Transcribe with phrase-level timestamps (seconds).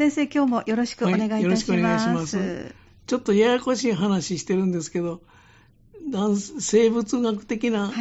[0.00, 1.36] 先生、今日もよろしくお願いいたします。
[1.36, 2.74] はい、よろしくお願いします。
[3.06, 5.20] ちょっとややこしい話してるんですけど、
[6.58, 7.92] 生物学的な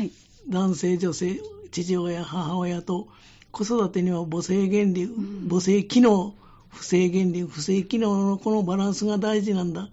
[0.47, 1.41] 男性、女性、
[1.71, 3.09] 父親、母親と
[3.51, 5.09] 子育てには母性原理、
[5.49, 6.35] 母性機能、
[6.69, 9.89] 不正原理、不正機能のこのバランスが大事なんだ。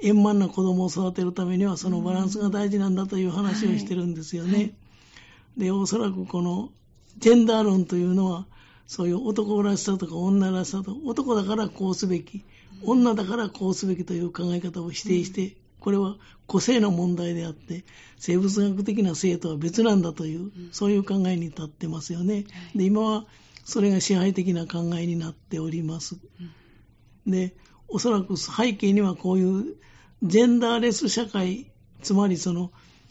[0.00, 4.56] 円満な子供を育てるためにはそのバランスが大事なんだという話をしてるんですよね。
[4.56, 4.74] はい、
[5.58, 6.70] で、おそらくこの
[7.18, 8.46] ジェンダー論というのは、
[8.86, 12.44] そういう男らしさとか女らしさと、男だからこうすべき、
[12.84, 16.16] 女だからこうすべきという考え方を否定して、これは
[16.46, 17.84] 個性の問題であって、
[18.18, 22.44] 生物学的な性とは別なんだという、そういう考えに立ってますよね。
[22.74, 23.26] で、今は
[23.64, 26.16] それが支配的な考えになっております。
[27.26, 27.54] で、
[27.88, 29.76] おそらく背景にはこういう
[30.22, 31.70] ジェンダーレス社会、
[32.02, 32.70] つまりその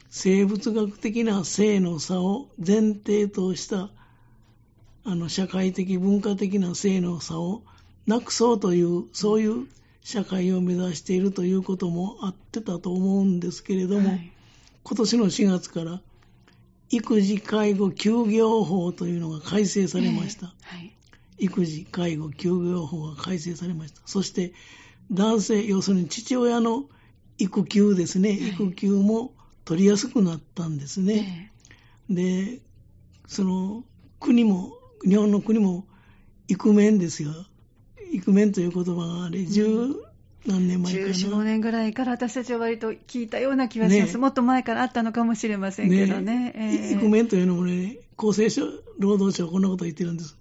[0.10, 3.90] 生物学的な性の差を前提とした
[5.06, 7.64] あの社会的文化的な性の差を
[8.08, 9.68] なくそうというそういう
[10.02, 14.32] 社会を目指しているということもあってたと思うんですけれども、はい、
[14.84, 16.02] 今年の4月から
[16.90, 20.94] 育児介護休業法というのが改正されました、えーはい、
[21.40, 24.02] 育児介護休業法が改正されました。
[24.06, 24.54] そして
[25.12, 26.86] 男性要するに父親の
[27.38, 29.34] 育休ですね、はい、育休も
[29.66, 31.52] 取りやすくなったんですね、
[32.10, 32.60] えー、で
[33.28, 33.84] その
[34.20, 34.74] 国も
[35.08, 35.86] 日本の国も
[36.48, 37.32] イクメンですよ。
[38.12, 40.14] イクメンという言葉があれ十、うん
[40.46, 41.06] 何年前かな。
[41.08, 46.22] 14年ぐらいから私たちは割と聞いたような気がします、ね、もっと前からあったのかもしれませんけどね。
[46.22, 46.54] ね。
[46.56, 48.64] えー、イクメンというのもね、厚生省、
[49.00, 50.38] 労働省はこんなこと言ってるんです。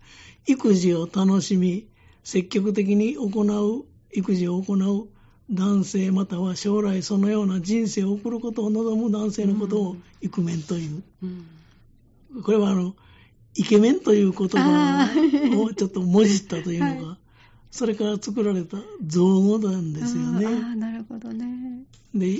[0.47, 1.87] 育児を楽しみ、
[2.25, 5.09] 積極的に行う、育児を行う
[5.51, 11.03] 男性または将来そのような人生を送ることを望む男性のことをイクメンという。
[11.23, 12.97] うん、これはあの、
[13.55, 15.09] イケメンという言葉
[15.59, 17.19] をちょっともじったというのが、はい
[17.73, 20.47] それから作られた造語なんですよね。
[20.47, 21.85] ああ、なるほどね。
[22.15, 22.39] で、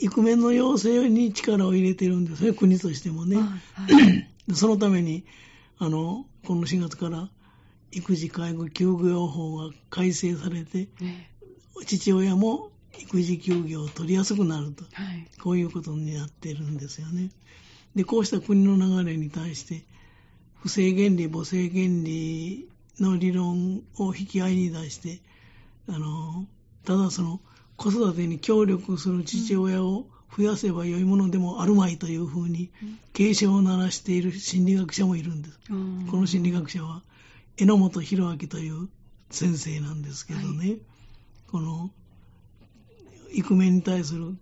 [0.00, 3.38] イクメンの要請に力を入れてるんですね、国としてもね。
[3.38, 3.42] は
[3.88, 5.24] い、 そのために、
[5.78, 7.28] あの、この4月から
[7.90, 11.28] 育児介護休業法が改正されて、ね、
[11.84, 17.30] 父親も育児休業を取りやすくなると、はい、こういうことになってるんですよね。
[17.96, 19.82] で、こうした国の流れに対して、
[20.62, 22.68] 不正原理、母性原理
[23.00, 25.18] の理論を引き合いに出して、
[25.88, 26.46] あの、
[26.84, 27.40] ただその
[27.76, 30.06] 子育てに協力する父親を
[30.36, 32.70] 増やせばよいものでもあるまいというふうに
[33.12, 35.58] 警鐘を鳴らしている心理学者もいるんです。
[36.10, 37.02] この心理学者は
[37.56, 38.88] 榎本博明という
[39.30, 40.78] 先生なんですけどね、はい、
[41.50, 41.90] この
[43.32, 44.36] イクメンに対する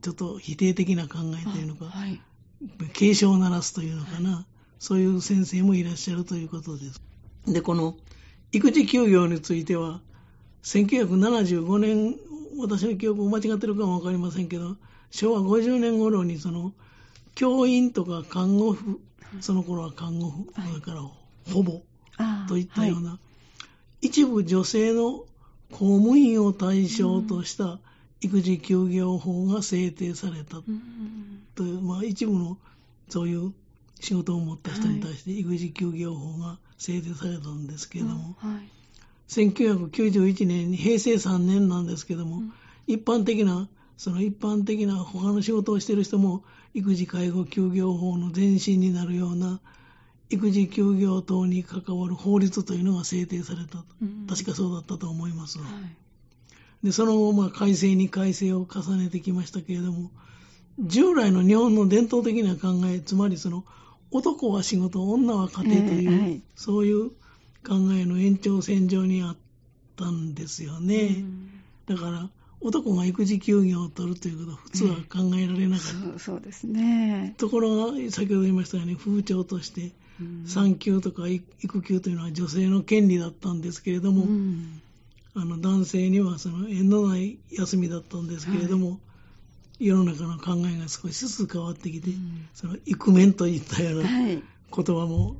[0.00, 2.20] ちょっと否定的な考えというのか、はい、
[2.92, 4.46] 警鐘を鳴らすというのかな、はい、
[4.78, 7.00] そういう先生もいらっしゃるということです。
[7.46, 7.96] で、この
[8.52, 10.00] 育児休業については、
[10.62, 12.16] 1975年、
[12.58, 14.76] 私の記憶を間違ってるかもわかりませんけど、
[15.10, 16.72] 昭和50年頃にその、
[17.34, 19.00] 教員とか看護婦、
[19.40, 21.02] その頃は看護婦、それから
[21.52, 21.82] ほぼ
[22.48, 23.18] といったような、は
[24.00, 25.24] い、一部女性の
[25.70, 27.78] 公務員を対象とした
[28.20, 30.62] 育児休業法が制定された
[31.54, 32.58] という、まあ一部の
[33.08, 33.52] そういう
[34.00, 38.68] 仕事を持った人に対して育児休業法が制定されたんですけれども、はい、
[39.28, 42.52] 1991年に平成3年なんですけども、うん、
[42.86, 49.60] 一般的なその一般的な他の仕事をしている人も育児介護休業法の前身になるような
[50.28, 55.64] 育児休業等に関わる法律というのが制定された、うん、確かそうだったと思います、は
[56.82, 60.10] い、でその後、まあ、改正に改正を重ねてきましたけれども
[60.78, 63.64] 従来の日本の伝統的な考えつまりその
[64.10, 67.10] 男は仕事、女は家庭という、えーはい、そういう
[67.66, 69.36] 考えの延長線上にあっ
[69.96, 71.24] たんですよね。
[71.86, 72.30] だから、
[72.60, 75.92] 男が育児休業を取るということは普通は考えられなかった。
[75.92, 77.34] えー、そうそうですね。
[77.36, 79.92] ところが、先ほど言いましたように、風潮として、
[80.46, 84.26] 産休とか育休というのは女性の権利だったんですけれども、
[85.34, 88.98] あの男性にはその縁のない休みだったんですけれども、はい
[89.78, 95.36] 世の中の考えが少しずつ変わってきて、うん、そのイクメンといったような言葉も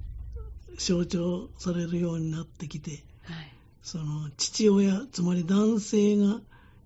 [0.79, 3.53] 象徴されるようになってきて、はい、
[3.83, 6.41] その父親、つまり男性が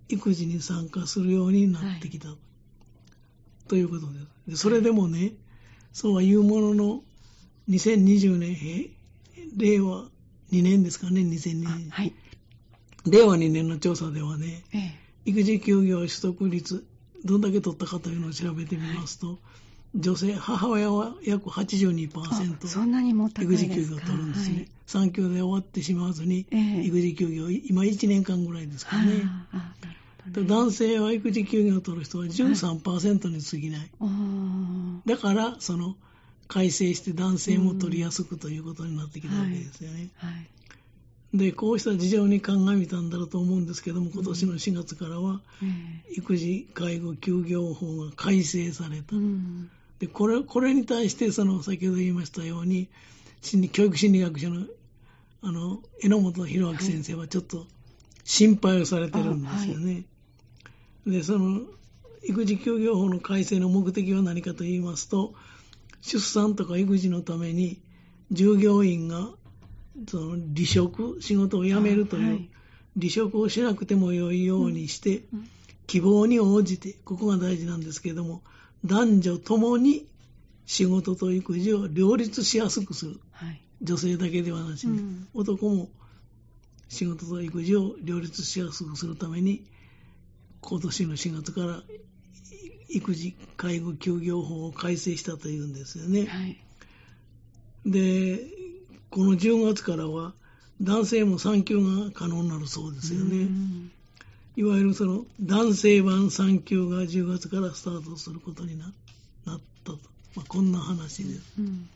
[0.07, 2.37] 育児に参加するようになってきた、はい、
[3.67, 4.27] ということです。
[4.47, 5.33] でそれでもね、
[5.91, 7.03] そうは言うものの、
[7.69, 8.89] 2020年、
[9.57, 10.05] 令和
[10.51, 11.89] 2年ですかね、2002年。
[11.89, 12.13] はい、
[13.05, 16.85] 令和2年の調査ではね、ええ、育児休業取得率
[17.25, 19.39] どんだけ取ったかというのを調べてみますと、
[19.95, 24.55] 女性、母親は約82%、そんなにも育児休業を取るんですね。
[24.55, 29.15] はい、産休で終わってしまわずに、えー、育児休業、今1年間ぐらいですかね。
[29.15, 29.23] ね
[30.45, 33.91] 男性は育児休業を取る人は13%に過ぎない。
[33.99, 35.95] はい、だから、その、
[36.47, 40.09] 改正して男性も取りやすくということになってきたわけですよね。
[40.17, 40.47] はいはい
[41.33, 45.41] で、こうした事情に鑑みたんだろうと思うんですけども、今年の4月からは、
[46.11, 49.15] 育児介護休業法が改正された。
[49.15, 49.69] うん、
[49.99, 52.89] でこれこれに対して、その先ほど言いましたように、
[53.41, 54.65] 心理教育心理学者の
[55.43, 57.65] あの榎本博明先生はちょっと
[58.23, 59.93] 心配をされてるんですよね。
[59.93, 59.99] は
[61.07, 61.61] い、で、その
[62.23, 65.33] 育児休業法の改正の目的は何かと言いますと、
[66.01, 67.81] 出産とか育児のために
[68.31, 69.29] 従業員が
[70.07, 72.49] その離職、仕事を辞めるという、
[72.97, 75.23] 離職をしなくてもよいようにして、
[75.87, 78.41] 希望に応じて、ここが大事なんですけれども、
[78.85, 80.07] 男女ともに
[80.65, 83.19] 仕事と育児を両立しやすくする。
[83.31, 85.89] はい、女性だけではなしに、うん、男も
[86.87, 89.65] 仕事と育児を両立しやすくするために、
[90.61, 91.83] 今年の4月から
[92.89, 96.25] 育児介護休業法を改正したというんですよね。
[96.25, 96.57] はい、
[97.85, 98.60] で、
[99.11, 100.33] この10月からは
[100.81, 103.47] 男性も産休が可能になるそうですよね。
[104.55, 108.91] いわゆるその男性版産休が10月からスタートすることになっ
[109.45, 109.51] た
[109.83, 109.99] と、
[110.35, 111.53] まあ、こんな話です。
[111.59, 111.87] うん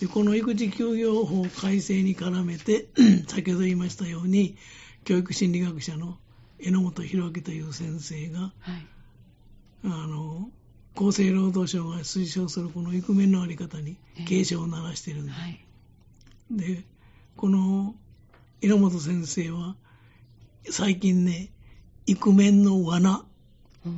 [0.00, 2.86] でこの育児休業法改正に絡めて
[3.28, 4.56] 先ほど言いましたように
[5.04, 6.18] 教育心理学者の
[6.58, 8.86] 榎本博明という先生が、はい、
[9.84, 10.50] あの
[10.96, 13.96] 厚生労働省が推奨するこのイクメンのあり方に
[14.26, 15.64] 警鐘を鳴らしているんです、はい、
[16.50, 16.84] で
[17.36, 17.94] この
[18.60, 19.76] 榎本先生は
[20.70, 21.50] 最近ね
[22.06, 23.24] イクメンの罠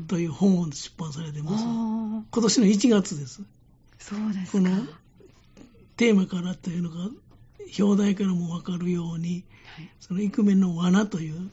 [0.08, 3.42] という本を出版されてます、うん、今年の1月です。
[3.98, 4.70] そうですこの
[5.96, 7.08] テーマからというのが
[7.78, 9.44] 表題からも分かるように、
[9.74, 11.50] はい、そのイクメンの罠という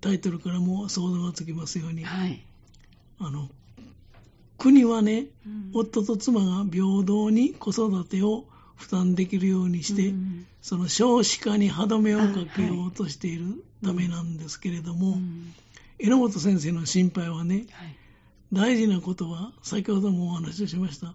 [0.00, 2.44] タイトルからも想像がつきますように、はい、
[3.20, 3.48] あの
[4.58, 8.46] 国はね、うん、夫と妻が平等に子育てを
[8.76, 15.18] 負担できるようにして、うん、その少子化に歯止めをかけようとしているためなんですけれども、
[15.98, 17.96] 榎本先生の心配はね、はい、
[18.52, 21.14] 大事なことは先ほどもお話をしました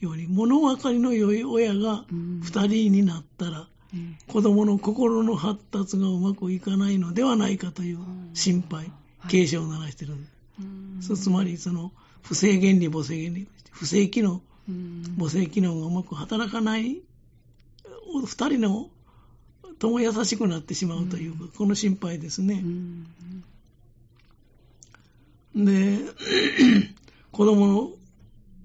[0.00, 7.98] ように物分かりの良い親が2人になったら、うん、子供の心の発達がうまくいかないのではないかという
[8.32, 8.92] 心配、
[9.28, 10.22] 警鐘を鳴らしてるん
[10.98, 11.16] です。
[11.16, 14.42] つまりその不正原理母性原理不正機能
[15.16, 17.00] 母性機能がうまく働かない
[18.26, 18.90] 二人の
[19.78, 22.62] とも優しくなってしまうという、うん、この心配ですね。
[25.54, 25.98] うん、で、
[27.32, 27.90] 子供の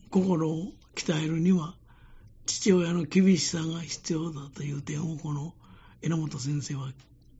[0.09, 1.75] 心を鍛えるには、
[2.45, 5.53] 父親の厳しさが必要だという点を、この
[6.01, 6.91] 榎本先生は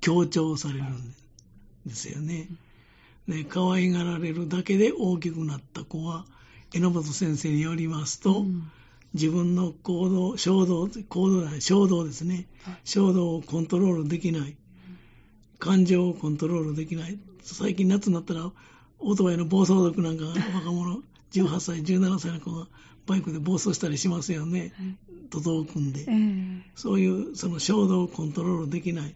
[0.01, 1.13] 強調されるん
[1.86, 2.48] ですよね。
[3.27, 6.25] で、可愛がられるだけで大きくなった子は、
[6.74, 8.72] 榎本先生によりますと、うん
[9.14, 12.48] 自分の行動、衝動、行動ない、衝動ですね。
[12.84, 14.56] 衝動をコントロールできない。
[15.60, 17.20] 感情をコントロールできない。
[17.44, 18.52] 最近夏になったら、
[19.00, 20.25] オートバイの暴走族なんか
[20.56, 22.68] 若者、18歳、17歳の子が
[23.06, 24.74] バイクで暴走したりしますよね。
[25.30, 29.16] 徒党を組んで、えー、そういうその衝動をコントロールできない。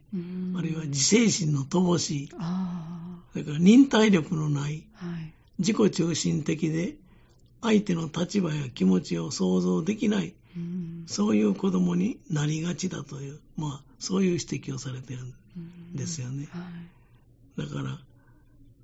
[0.57, 2.29] あるいは自制心の乏しい。
[2.29, 4.83] それから忍耐力のない。
[4.93, 6.95] はい、自己中心的で
[7.61, 16.47] 相手の立場や気持ちを想像できない、うん、そういう子供になりがちだという、まあ、そういう指摘をされてるんですよね。
[16.51, 16.59] は
[17.63, 17.99] い、だから、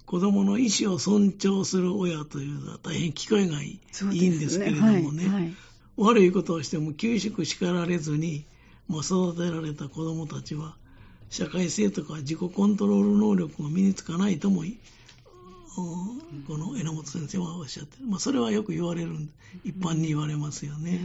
[0.06, 3.80] 子供の意思を尊重する親というのは大変聞こえがい
[4.12, 5.44] い,、いいんですけれどもね、はい。
[5.44, 5.54] はい、
[5.98, 8.46] 悪いことをしても厳しく叱られずに、
[8.88, 10.76] まあ、育てられた子供たちは、
[11.30, 14.66] 社会性とか自己コントロール能力が身につかないとも
[15.76, 19.12] この榎本先生はおっしゃってまあ、それはよく言われる、
[19.64, 21.00] 一般に言われますよね。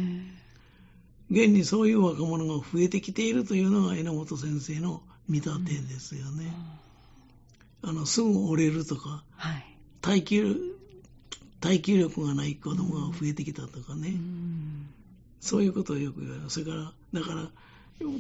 [1.31, 6.53] 現にそういう若者が増えてきているというのが榎本先生の見立てですよね。
[7.83, 9.65] あのすぐ折れるとか、はい、
[10.01, 10.57] 耐久
[11.61, 14.15] 耐久力がない子供が増えてきたとかね、
[15.41, 16.61] そういうことをよく言われます。
[16.61, 17.51] それから、だから、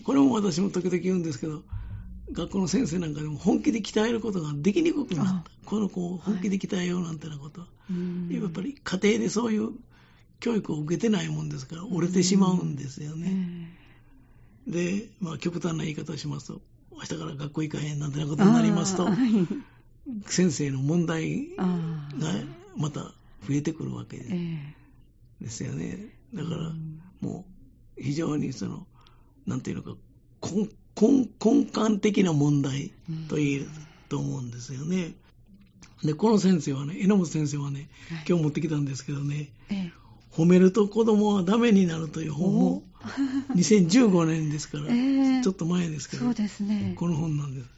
[0.02, 1.22] これも私も時々言うん。
[1.22, 1.62] ですけど、
[2.32, 5.50] 学校の先生なんかでも本気で鍛えることができにくくなった。
[5.64, 7.66] この子を本気で鍛えようなんてなことは。
[7.66, 7.94] は
[8.30, 9.72] い、やっぱり家庭でそういう
[10.40, 13.76] 教育を受けてないもんですから折れてしまうんですよね。
[14.66, 16.60] で、まあ極端な言い方をしますと、
[16.92, 19.16] 明日から学校行かへんなんてなことになりますと、はい、
[20.26, 21.66] 先生の問題が
[22.76, 23.14] また増
[23.50, 24.30] えてくるわけです。
[25.40, 25.98] ですよね。
[26.34, 26.72] だから、
[27.20, 27.46] も
[27.98, 28.86] う、非常にその、
[29.46, 29.96] なんていうのか、
[30.42, 30.68] 根
[31.00, 31.28] 根
[31.58, 32.90] 幹的な問題
[33.28, 33.68] と言える
[34.08, 35.14] と思うんですよね。
[36.02, 37.88] で、この先生はね、榎本先生はね、
[38.28, 39.92] 今日持ってきたんですけどね、ええ、
[40.32, 42.82] 褒めると子供はダメになるという本も、
[43.54, 47.68] 2015 年ですから、え、ちょっと前ですけど、そうですね、この本なんです。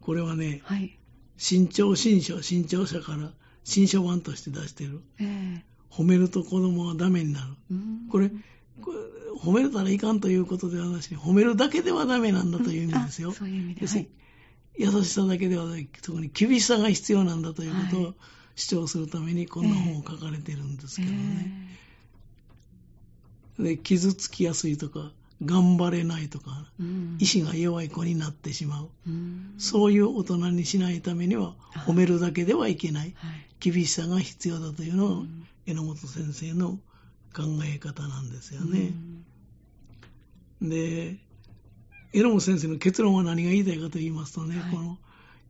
[0.00, 0.96] これはね、はい、
[1.36, 3.32] 新潮新書、新潮社から
[3.64, 5.00] 新書版として出してる、
[5.90, 7.76] 褒めると子供はダメになる。
[8.10, 8.30] これ
[9.42, 13.28] 褒めたらいかんということではなしに、褒めるだけではダメなんだという意味ですよ。
[13.28, 14.08] うん、そういう意味です、はい、
[14.76, 18.14] 優しさだけではなく、そこに厳しさが必要なんだということを
[18.54, 21.68] 主張するために、こんな本を書かれてるんですけどね。
[23.58, 25.12] えー、で傷つきやすいとか、
[25.44, 31.54] 頑張れないとか、うん、意志が弱い子になってしまう、うん、そういう大人にしないためには
[31.86, 35.24] 褒めるだけではいけない、はい、厳しさが必要だというのを、
[35.66, 36.78] 榎本先生の
[37.32, 38.92] 考え方なんですよね。
[40.60, 41.16] で、
[42.12, 44.98] 榎本先生の結論は何が言いたいかと言いますとね、はい、この、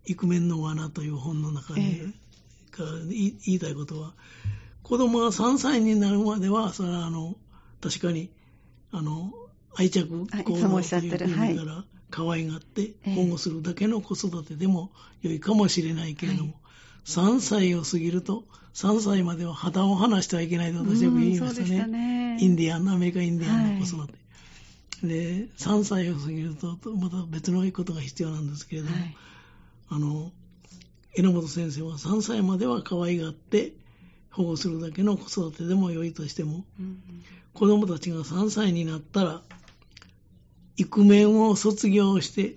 [0.04, 3.08] イクメンの罠という本の中に、えー、
[3.44, 4.14] 言いたいことは、
[4.82, 7.36] 子供が3歳になるまでは、それはあの、
[7.80, 8.30] 確かに、
[8.90, 9.32] あの、
[9.74, 16.54] 愛着行動という意味から可愛がって保護するだけの子育てでも良いかもしれないけれども、
[17.04, 18.44] 3歳を過ぎると、
[18.74, 21.86] 3歳までは旗を離してはいけないと私はよく言いましたね。
[21.86, 24.12] ねインディアンの、アメリカインディアンの子育て。
[24.12, 24.18] は
[25.04, 29.16] い、で、3歳を過ぎると、また別のことが必要なんですけれども、はい、
[29.90, 30.32] あの、
[31.14, 33.74] 榎本先生は3歳までは可愛がって
[34.30, 37.02] 保護するだけの子育てでも良いとしても、うん、
[37.52, 39.42] 子供たちが3歳になったら、
[40.78, 42.56] イクメンを卒業して、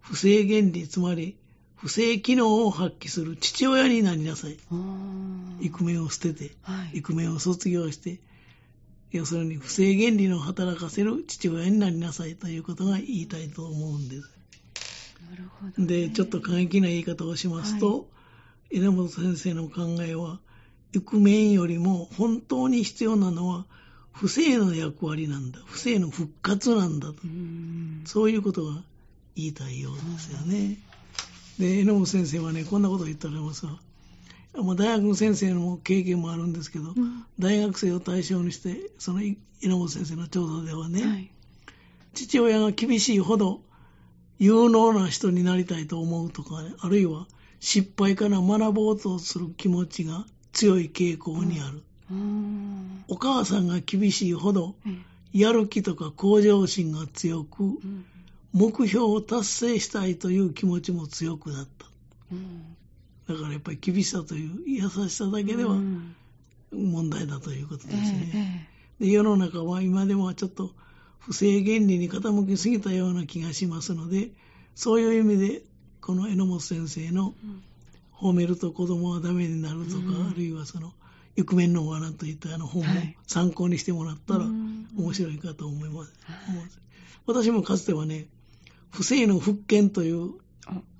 [0.00, 1.36] 不正原理、つまり
[1.76, 4.56] 不正機能を発揮する父親になりなさい。
[5.60, 8.18] イクメンを捨てて、はい、イクメンを卒業して、
[9.12, 14.30] 要するに不正原理の働かせる父親になりなさいということが言いたいと思うんです。
[15.30, 18.04] なるほど、ね、で、ちょっと過激な言い方をしますと、は
[18.70, 20.40] い、榎本先生の考えは、
[20.92, 23.66] イクメンよりも本当に必要なのは、
[24.12, 25.60] 不正の役割なんだ。
[25.66, 27.16] 不正の復活なんだと。
[28.06, 28.82] そういうことが
[29.34, 30.78] 言いたいようですよね。
[31.58, 33.78] で、榎本先生はね、こんなことを言ったらますわ。
[34.54, 41.30] まあ、大学の先生の経験もあるんですけど、うん、大学生を対象にして、その榎本先生の調査ではね、はい、
[42.14, 43.60] 父親が厳しいほど
[44.38, 47.26] 有能な人になりたいと思うとか、ね、あるいは
[47.60, 51.82] 失敗から学ぼうとする気持ちが強い傾向にある。
[52.10, 54.76] うん、お母さんが厳しいほど、
[55.32, 58.06] やる気とか向上心が強く、うん
[58.56, 61.86] 目標を達成したいという気持ちも強くなった。
[62.32, 62.74] うん、
[63.28, 65.76] だからやっぱり厳しさという優しさだけでは
[66.72, 68.66] 問題だということですね。
[69.00, 70.70] えー、で世の中は今でもちょっと
[71.18, 74.30] 不正原理に傾きすぎたような気がしますので、
[74.74, 75.62] そういう意味で
[76.00, 77.34] この榎本先生の
[78.14, 80.94] 褒めると子供はダメになるとか、うん、あるいはその、
[81.36, 82.88] イクメンの罠といったあの本も
[83.26, 84.46] 参考にしてもらったら
[84.96, 86.14] 面白いかと思います。
[86.24, 86.36] はい、
[87.26, 88.28] 私もかつてはね、
[88.96, 90.30] 不正の復権という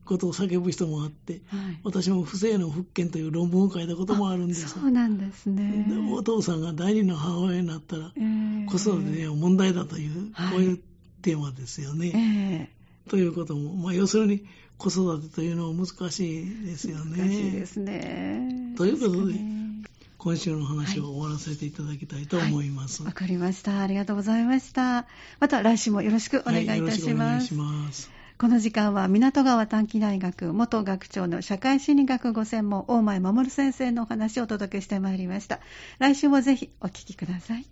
[0.05, 4.69] ことを叫ぶ人もあって、はい、私も不正の復権という論文を書いたこともあるんです。
[4.69, 5.87] そうなんですね。
[6.13, 10.81] お父さんが第二の母親になったら、えー、子育ては問題だという、はい、こういう
[11.23, 12.69] テーマですよね。
[13.07, 14.45] えー、ということも、まあ、要するに
[14.77, 17.17] 子育てというのは難しいですよね。
[17.17, 18.75] 難しいですね。
[18.77, 19.35] ということで、
[20.27, 23.03] 今週の話を終わらせていただきたいと思います。
[23.03, 23.81] わ、はい、かりました。
[23.81, 25.07] ありがとうございました。
[25.39, 28.11] また来週もよろしくお願いいたします。
[28.37, 35.61] この時間は港川短期大学元学長の社会心理学ご専門大前守先生のお話をお届けしてまいりました。
[36.01, 37.67] 来週もぜひお聞きください。